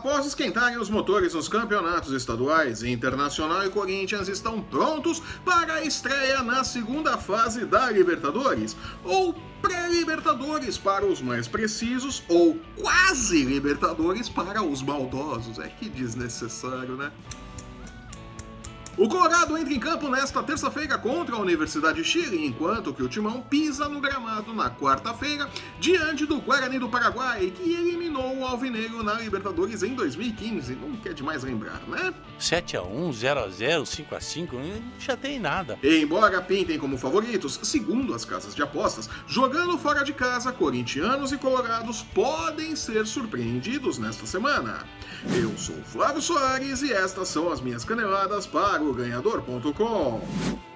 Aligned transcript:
Após 0.00 0.24
esquentarem 0.24 0.78
os 0.78 0.88
motores 0.88 1.34
nos 1.34 1.46
campeonatos 1.46 2.14
estaduais, 2.14 2.82
Internacional 2.82 3.66
e 3.66 3.68
Corinthians 3.68 4.28
estão 4.28 4.62
prontos 4.62 5.22
para 5.44 5.74
a 5.74 5.84
estreia 5.84 6.42
na 6.42 6.64
segunda 6.64 7.18
fase 7.18 7.66
da 7.66 7.90
Libertadores, 7.90 8.74
ou 9.04 9.34
pré-Libertadores 9.60 10.78
para 10.78 11.04
os 11.04 11.20
mais 11.20 11.46
precisos, 11.46 12.22
ou 12.30 12.58
quase 12.80 13.44
Libertadores 13.44 14.26
para 14.26 14.62
os 14.62 14.80
maldosos. 14.80 15.58
É 15.58 15.68
que 15.68 15.90
desnecessário, 15.90 16.96
né? 16.96 17.12
O 19.00 19.08
Colorado 19.08 19.56
entra 19.56 19.72
em 19.72 19.80
campo 19.80 20.10
nesta 20.10 20.42
terça-feira 20.42 20.98
contra 20.98 21.34
a 21.34 21.38
Universidade 21.38 22.02
de 22.02 22.04
Chile, 22.06 22.44
enquanto 22.44 22.92
que 22.92 23.02
o 23.02 23.08
Timão 23.08 23.40
pisa 23.40 23.88
no 23.88 23.98
gramado 23.98 24.52
na 24.52 24.68
quarta-feira 24.68 25.48
diante 25.78 26.26
do 26.26 26.38
Guarani 26.38 26.78
do 26.78 26.86
Paraguai, 26.86 27.50
que 27.50 27.72
eliminou 27.72 28.36
o 28.36 28.44
Alvinegro 28.44 29.02
na 29.02 29.14
Libertadores 29.14 29.82
em 29.82 29.94
2015. 29.94 30.74
Não 30.74 30.96
quer 30.96 31.14
demais 31.14 31.42
lembrar, 31.42 31.80
né? 31.88 32.12
7x1, 32.38 33.08
0x0, 33.10 33.82
5x5, 33.84 34.52
não 34.52 34.82
já 34.98 35.16
tem 35.16 35.38
nada. 35.38 35.78
Embora 35.82 36.42
pintem 36.42 36.78
como 36.78 36.98
favoritos, 36.98 37.58
segundo 37.62 38.14
as 38.14 38.26
casas 38.26 38.54
de 38.54 38.62
apostas, 38.62 39.08
jogando 39.26 39.78
fora 39.78 40.04
de 40.04 40.12
casa, 40.12 40.52
corintianos 40.52 41.32
e 41.32 41.38
colorados 41.38 42.02
podem 42.02 42.76
ser 42.76 43.06
surpreendidos 43.06 43.96
nesta 43.96 44.26
semana. 44.26 44.84
Eu 45.34 45.56
sou 45.56 45.76
Flávio 45.84 46.20
Soares 46.20 46.82
e 46.82 46.92
estas 46.92 47.28
são 47.28 47.50
as 47.50 47.62
minhas 47.62 47.82
caneladas 47.82 48.46
para 48.46 48.82
o 48.82 48.89
ganhador.com. 48.92 50.69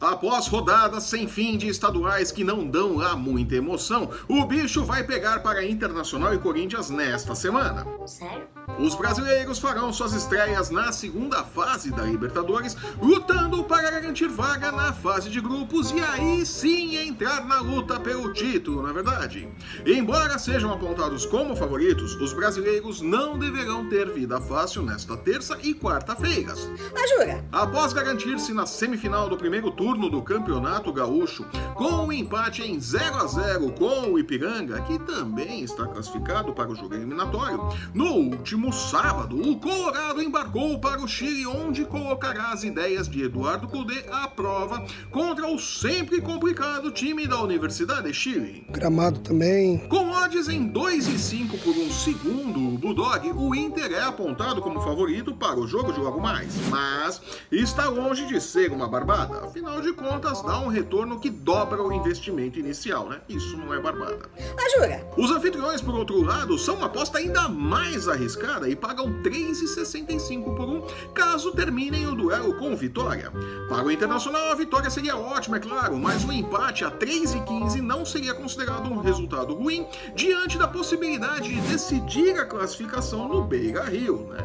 Após 0.00 0.46
rodadas 0.46 1.02
sem 1.04 1.26
fim 1.26 1.58
de 1.58 1.66
estaduais 1.66 2.30
que 2.30 2.44
não 2.44 2.64
dão 2.64 2.96
lá 2.96 3.16
muita 3.16 3.56
emoção, 3.56 4.08
o 4.28 4.44
bicho 4.44 4.84
vai 4.84 5.02
pegar 5.02 5.40
para 5.40 5.66
Internacional 5.66 6.32
e 6.32 6.38
Corinthians 6.38 6.88
nesta 6.88 7.34
semana. 7.34 7.84
Sério? 8.06 8.46
Os 8.78 8.94
brasileiros 8.94 9.58
farão 9.58 9.92
suas 9.92 10.12
estreias 10.12 10.70
na 10.70 10.92
segunda 10.92 11.42
fase 11.42 11.90
da 11.90 12.04
Libertadores, 12.04 12.76
lutando 13.02 13.64
para 13.64 13.90
garantir 13.90 14.28
vaga 14.28 14.70
na 14.70 14.92
fase 14.92 15.30
de 15.30 15.40
grupos 15.40 15.90
e 15.90 15.98
aí 15.98 16.46
sim 16.46 16.96
entrar 16.96 17.44
na 17.44 17.60
luta 17.60 17.98
pelo 17.98 18.32
título, 18.32 18.82
na 18.82 18.92
verdade. 18.92 19.48
Embora 19.84 20.38
sejam 20.38 20.72
apontados 20.72 21.26
como 21.26 21.56
favoritos, 21.56 22.14
os 22.20 22.32
brasileiros 22.32 23.00
não 23.00 23.36
deverão 23.36 23.88
ter 23.88 24.08
vida 24.12 24.40
fácil 24.40 24.82
nesta 24.82 25.16
terça 25.16 25.58
e 25.60 25.74
quarta-feiras. 25.74 26.70
Mas 26.94 27.10
jura? 27.10 27.44
Após 27.50 27.92
garantir-se 27.92 28.52
na 28.52 28.64
semifinal 28.64 29.28
do 29.28 29.36
primeiro 29.36 29.72
turno 29.72 29.87
do 29.96 30.20
Campeonato 30.20 30.92
Gaúcho, 30.92 31.46
com 31.74 32.06
um 32.06 32.12
empate 32.12 32.62
em 32.62 32.78
0 32.78 33.16
a 33.16 33.26
0 33.26 33.72
com 33.72 34.12
o 34.12 34.18
Ipiranga, 34.18 34.82
que 34.82 34.98
também 34.98 35.62
está 35.62 35.86
classificado 35.86 36.52
para 36.52 36.70
o 36.70 36.74
jogo 36.74 36.94
eliminatório, 36.94 37.68
no 37.94 38.12
último 38.12 38.70
sábado, 38.72 39.40
o 39.40 39.58
Colorado 39.58 40.20
embarcou 40.20 40.78
para 40.78 41.00
o 41.00 41.08
Chile, 41.08 41.46
onde 41.46 41.86
colocará 41.86 42.52
as 42.52 42.64
ideias 42.64 43.08
de 43.08 43.22
Eduardo 43.22 43.66
Cudê 43.66 44.04
à 44.10 44.28
prova 44.28 44.84
contra 45.10 45.48
o 45.48 45.58
sempre 45.58 46.20
complicado 46.20 46.90
time 46.90 47.26
da 47.26 47.40
Universidade 47.40 48.08
de 48.08 48.14
Chile. 48.14 48.66
Gramado 48.68 49.20
também. 49.20 49.78
Com 49.88 50.10
odds 50.10 50.48
em 50.48 50.66
2 50.66 51.08
e 51.08 51.18
5 51.18 51.58
por 51.58 51.74
um 51.74 51.90
segundo, 51.90 52.74
o 52.74 52.78
Bulldog, 52.78 53.32
o 53.34 53.54
Inter 53.54 53.92
é 53.92 54.02
apontado 54.02 54.60
como 54.60 54.80
favorito 54.80 55.34
para 55.34 55.58
o 55.58 55.66
jogo 55.66 55.92
de 55.92 56.00
logo 56.00 56.20
mais, 56.20 56.54
mas 56.68 57.22
está 57.50 57.88
longe 57.88 58.26
de 58.26 58.40
ser 58.40 58.70
uma 58.72 58.86
barbada. 58.86 59.44
Afinal 59.44 59.77
de 59.80 59.92
contas, 59.92 60.42
dá 60.42 60.58
um 60.58 60.68
retorno 60.68 61.18
que 61.18 61.30
dobra 61.30 61.82
o 61.82 61.92
investimento 61.92 62.58
inicial, 62.58 63.08
né? 63.08 63.20
Isso 63.28 63.56
não 63.56 63.72
é 63.72 63.80
barbada. 63.80 64.28
Mas 64.56 64.72
jura? 64.72 65.06
Os 65.16 65.30
anfitriões, 65.30 65.80
por 65.80 65.94
outro 65.94 66.22
lado, 66.22 66.58
são 66.58 66.76
uma 66.76 66.86
aposta 66.86 67.18
ainda 67.18 67.48
mais 67.48 68.08
arriscada 68.08 68.68
e 68.68 68.76
pagam 68.76 69.22
3,65 69.22 70.56
por 70.56 70.68
um 70.68 70.82
caso 71.12 71.52
terminem 71.52 72.06
o 72.06 72.14
duelo 72.14 72.54
com 72.54 72.74
vitória. 72.76 73.32
Para 73.68 73.84
o 73.84 73.90
Internacional, 73.90 74.50
a 74.50 74.54
vitória 74.54 74.90
seria 74.90 75.16
ótima, 75.16 75.56
é 75.56 75.60
claro, 75.60 75.96
mas 75.96 76.24
o 76.24 76.32
empate 76.32 76.84
a 76.84 76.90
3,15 76.90 77.80
não 77.80 78.04
seria 78.04 78.34
considerado 78.34 78.90
um 78.90 79.00
resultado 79.00 79.54
ruim 79.54 79.86
diante 80.14 80.58
da 80.58 80.68
possibilidade 80.68 81.48
de 81.48 81.60
decidir 81.62 82.38
a 82.38 82.44
classificação 82.44 83.28
no 83.28 83.44
Beira 83.44 83.84
Rio, 83.84 84.28
né? 84.30 84.38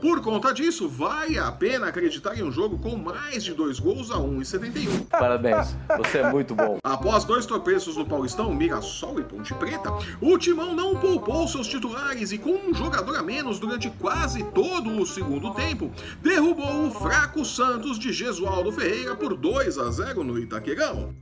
Por 0.00 0.20
conta 0.20 0.52
disso, 0.52 0.88
vale 0.88 1.38
a 1.38 1.50
pena 1.52 1.88
acreditar 1.88 2.38
em 2.38 2.42
um 2.42 2.52
jogo 2.52 2.78
com 2.78 2.96
mais 2.96 3.44
de 3.44 3.54
dois 3.54 3.78
gols 3.78 4.10
a 4.10 4.16
1,71. 4.16 5.06
Parabéns, 5.08 5.76
você 5.96 6.18
é 6.18 6.30
muito 6.30 6.54
bom. 6.54 6.78
Após 6.82 7.24
dois 7.24 7.46
tropeços 7.46 7.96
no 7.96 8.06
Paulistão, 8.06 8.54
Mirassol 8.54 9.20
e 9.20 9.24
Ponte 9.24 9.54
Preta, 9.54 9.90
o 10.20 10.38
Timão 10.38 10.74
não 10.74 10.96
poupou 10.96 11.46
seus 11.48 11.66
titulares 11.66 12.32
e 12.32 12.38
com 12.38 12.52
um 12.52 12.74
jogador 12.74 13.16
a 13.16 13.22
menos 13.22 13.58
durante 13.58 13.90
quase 13.90 14.42
todo 14.44 14.90
o 15.00 15.06
segundo 15.06 15.52
tempo, 15.54 15.90
derrubou 16.22 16.86
o 16.86 16.90
fraco 16.90 17.44
Santos 17.44 17.98
de 17.98 18.12
Gesualdo 18.12 18.72
Ferreira 18.72 19.14
por 19.14 19.36
2 19.36 19.78
a 19.78 19.90
0 19.90 20.24
no 20.24 20.38
Itaquerão. 20.38 21.14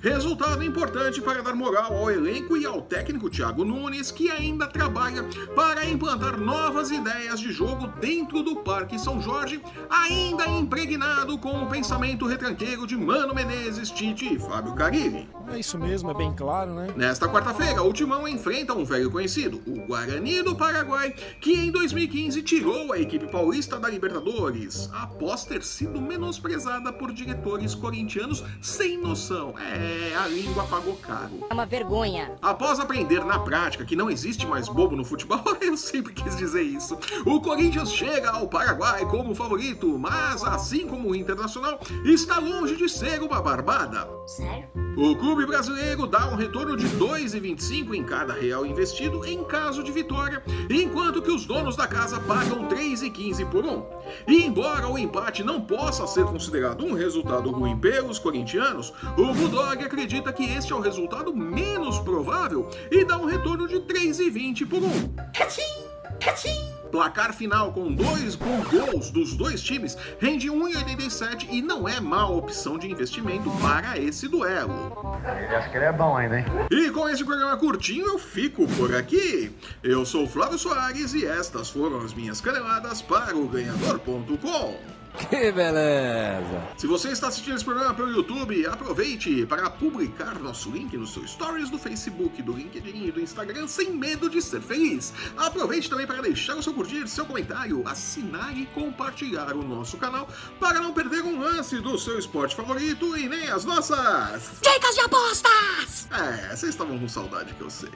Resultado 0.00 0.62
importante 0.64 1.20
para 1.20 1.42
dar 1.42 1.54
moral 1.54 1.96
ao 1.96 2.10
elenco 2.10 2.56
e 2.56 2.64
ao 2.64 2.80
técnico 2.82 3.28
Thiago 3.28 3.64
Nunes, 3.64 4.10
que 4.10 4.30
ainda 4.30 4.66
trabalha 4.66 5.24
para 5.54 5.84
implantar 5.84 6.38
novas 6.38 6.90
ideias 6.90 7.39
de 7.40 7.52
jogo 7.52 7.86
dentro 8.00 8.42
do 8.42 8.56
Parque 8.56 8.98
São 8.98 9.20
Jorge, 9.20 9.60
ainda 9.88 10.46
impregnado 10.46 11.38
com 11.38 11.62
o 11.62 11.66
pensamento 11.66 12.26
retranqueiro 12.26 12.86
de 12.86 12.96
Mano 12.96 13.34
Menezes, 13.34 13.90
Tite 13.90 14.34
e 14.34 14.38
Fábio 14.38 14.74
Carilli. 14.74 15.28
É 15.52 15.58
isso 15.58 15.78
mesmo, 15.78 16.10
é 16.10 16.14
bem 16.14 16.32
claro, 16.32 16.74
né? 16.74 16.88
Nesta 16.96 17.28
quarta-feira, 17.28 17.82
o 17.82 17.92
Timão 17.92 18.28
enfrenta 18.28 18.74
um 18.74 18.84
velho 18.84 19.10
conhecido, 19.10 19.60
o 19.66 19.86
Guarani 19.86 20.42
do 20.42 20.54
Paraguai, 20.54 21.14
que 21.40 21.52
em 21.54 21.70
2015 21.70 22.42
tirou 22.42 22.92
a 22.92 22.98
equipe 22.98 23.26
paulista 23.26 23.78
da 23.78 23.88
Libertadores, 23.88 24.88
após 24.92 25.44
ter 25.44 25.62
sido 25.62 26.00
menosprezada 26.00 26.92
por 26.92 27.12
diretores 27.12 27.74
corintianos 27.74 28.44
sem 28.60 28.96
noção. 28.98 29.54
É, 29.58 30.14
a 30.16 30.26
língua 30.28 30.64
pagou 30.64 30.94
caro. 30.96 31.46
É 31.48 31.54
uma 31.54 31.66
vergonha. 31.66 32.32
Após 32.40 32.78
aprender 32.78 33.24
na 33.24 33.38
prática 33.38 33.84
que 33.84 33.96
não 33.96 34.10
existe 34.10 34.46
mais 34.46 34.68
bobo 34.68 34.94
no 34.94 35.04
futebol, 35.04 35.42
eu 35.60 35.76
sempre 35.76 36.12
quis 36.12 36.36
dizer 36.36 36.62
isso. 36.62 36.96
O 37.30 37.40
Corinthians 37.40 37.92
chega 37.92 38.28
ao 38.28 38.48
Paraguai 38.48 39.06
como 39.06 39.36
favorito, 39.36 39.96
mas 39.96 40.42
assim 40.42 40.84
como 40.88 41.10
o 41.10 41.14
Internacional, 41.14 41.78
está 42.04 42.40
longe 42.40 42.74
de 42.74 42.88
ser 42.88 43.22
uma 43.22 43.40
barbada. 43.40 44.08
Sério? 44.26 44.68
O 44.96 45.14
clube 45.14 45.46
brasileiro 45.46 46.08
dá 46.08 46.26
um 46.26 46.34
retorno 46.34 46.76
de 46.76 46.88
2,25 46.88 47.94
em 47.94 48.02
cada 48.02 48.32
real 48.32 48.66
investido 48.66 49.24
em 49.24 49.44
caso 49.44 49.84
de 49.84 49.92
vitória, 49.92 50.42
enquanto 50.68 51.22
que 51.22 51.30
os 51.30 51.46
donos 51.46 51.76
da 51.76 51.86
casa 51.86 52.18
pagam 52.18 52.66
3,15 52.66 53.48
por 53.48 53.64
um. 53.64 53.84
E 54.26 54.44
embora 54.44 54.88
o 54.88 54.98
empate 54.98 55.44
não 55.44 55.60
possa 55.60 56.08
ser 56.08 56.24
considerado 56.24 56.84
um 56.84 56.94
resultado 56.94 57.48
ruim 57.52 57.78
pelos 57.78 58.18
corintianos, 58.18 58.92
o 59.16 59.32
Bulldog 59.32 59.84
acredita 59.84 60.32
que 60.32 60.42
este 60.46 60.72
é 60.72 60.76
o 60.76 60.80
resultado 60.80 61.32
menos 61.32 62.00
provável 62.00 62.68
e 62.90 63.04
dá 63.04 63.16
um 63.16 63.26
retorno 63.26 63.68
de 63.68 63.76
3,20 63.82 64.68
por 64.68 64.82
um. 64.82 65.14
Cachim! 65.32 65.84
Cachim! 66.18 66.69
Placar 66.90 67.32
final 67.32 67.72
com 67.72 67.92
dois 67.92 68.34
gols 68.34 69.10
dos 69.10 69.34
dois 69.34 69.62
times 69.62 69.96
rende 70.18 70.48
1,87 70.48 71.48
e 71.50 71.62
não 71.62 71.88
é 71.88 72.00
má 72.00 72.26
opção 72.26 72.76
de 72.78 72.90
investimento 72.90 73.50
para 73.60 73.98
esse 73.98 74.26
duelo. 74.26 75.18
Acho 75.56 75.70
que 75.70 75.76
ele 75.76 75.84
é 75.86 75.92
bom 75.92 76.16
ainda, 76.16 76.40
hein? 76.40 76.44
E 76.70 76.90
com 76.90 77.08
esse 77.08 77.24
programa 77.24 77.56
curtinho 77.56 78.06
eu 78.06 78.18
fico 78.18 78.66
por 78.76 78.94
aqui. 78.94 79.54
Eu 79.82 80.04
sou 80.04 80.24
o 80.24 80.28
Flávio 80.28 80.58
Soares 80.58 81.14
e 81.14 81.26
estas 81.26 81.70
foram 81.70 82.00
as 82.00 82.12
minhas 82.12 82.40
caneladas 82.40 83.00
para 83.02 83.36
o 83.36 83.46
ganhador.com. 83.46 85.00
Que 85.30 85.52
beleza! 85.52 86.62
Se 86.76 86.86
você 86.86 87.10
está 87.10 87.28
assistindo 87.28 87.56
esse 87.56 87.64
programa 87.64 87.94
pelo 87.94 88.10
YouTube, 88.10 88.66
aproveite 88.66 89.44
para 89.46 89.68
publicar 89.70 90.38
nosso 90.38 90.70
link 90.70 90.96
nos 90.96 91.12
seus 91.12 91.32
stories 91.32 91.70
do 91.70 91.78
Facebook, 91.78 92.40
do 92.42 92.52
LinkedIn 92.52 93.06
e 93.06 93.12
do 93.12 93.20
Instagram 93.20 93.66
sem 93.66 93.92
medo 93.92 94.28
de 94.28 94.40
ser 94.40 94.60
feliz. 94.60 95.12
Aproveite 95.36 95.88
também 95.88 96.06
para 96.06 96.22
deixar 96.22 96.56
o 96.56 96.62
seu 96.62 96.72
curtir, 96.72 97.06
seu 97.08 97.26
comentário, 97.26 97.86
assinar 97.86 98.56
e 98.56 98.66
compartilhar 98.66 99.54
o 99.54 99.62
nosso 99.62 99.96
canal 99.96 100.28
para 100.58 100.80
não 100.80 100.92
perder 100.92 101.22
um 101.22 101.40
lance 101.40 101.80
do 101.80 101.98
seu 101.98 102.18
esporte 102.18 102.54
favorito 102.54 103.16
e 103.16 103.28
nem 103.28 103.48
as 103.48 103.64
nossas. 103.64 104.52
Dicas 104.62 104.94
de 104.94 105.00
apostas! 105.00 106.08
É, 106.10 106.56
vocês 106.56 106.70
estavam 106.70 106.98
com 106.98 107.08
saudade 107.08 107.54
que 107.54 107.60
eu 107.60 107.70
sei. 107.70 107.90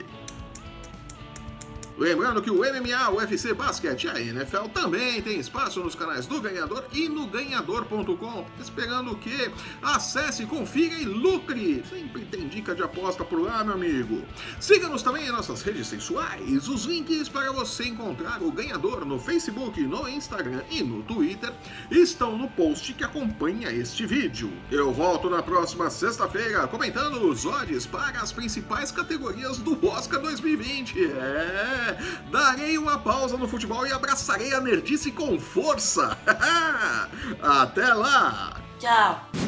Lembrando 1.97 2.41
que 2.41 2.51
o 2.51 2.57
MMA, 2.57 3.09
o 3.09 3.17
UFC 3.17 3.53
Basquete 3.53 4.03
e 4.03 4.09
a 4.09 4.19
NFL 4.19 4.67
também 4.73 5.21
tem 5.21 5.39
espaço 5.39 5.79
nos 5.79 5.95
canais 5.95 6.25
do 6.25 6.41
Ganhador 6.41 6.83
e 6.91 7.07
no 7.07 7.25
ganhador.com. 7.25 8.45
Esperando 8.59 9.11
o 9.11 9.17
quê? 9.17 9.49
Acesse, 9.81 10.45
confira 10.45 10.93
e 10.95 11.05
lucre! 11.05 11.83
Sempre 11.89 12.25
tem 12.25 12.49
dica 12.49 12.75
de 12.75 12.83
aposta 12.83 13.23
por 13.23 13.41
lá, 13.41 13.63
meu 13.63 13.75
amigo. 13.75 14.23
Siga-nos 14.59 15.03
também 15.03 15.27
em 15.27 15.31
nossas 15.31 15.61
redes 15.61 15.87
sensuais. 15.87 16.67
Os 16.67 16.83
links 16.83 17.29
para 17.29 17.51
você 17.53 17.85
encontrar 17.85 18.43
o 18.43 18.51
Ganhador 18.51 19.05
no 19.05 19.17
Facebook, 19.17 19.81
no 19.81 20.09
Instagram 20.09 20.63
e 20.69 20.83
no 20.83 21.01
Twitter 21.03 21.53
estão 21.89 22.37
no 22.37 22.49
post 22.49 22.93
que 22.93 23.05
acompanha 23.05 23.71
este 23.71 24.05
vídeo. 24.05 24.51
Eu 24.69 24.91
volto 24.91 25.29
na 25.29 25.41
próxima 25.41 25.89
sexta-feira 25.89 26.67
comentando 26.67 27.25
os 27.29 27.45
odds 27.45 27.85
para 27.85 28.19
as 28.19 28.33
principais 28.33 28.91
categorias 28.91 29.59
do 29.59 29.77
Oscar 29.87 30.19
2020. 30.19 31.05
É, 31.05 31.84
darei 32.31 32.77
uma 32.77 32.97
pausa 32.99 33.37
no 33.37 33.47
futebol 33.47 33.85
e 33.85 33.91
abraçarei 33.91 34.53
a 34.53 34.61
nerdice 34.61 35.11
com 35.11 35.39
força. 35.39 36.17
Até 37.41 37.93
lá! 37.93 38.57
Tchau. 38.79 39.44